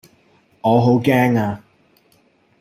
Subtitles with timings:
[0.61, 1.61] 我好驚呀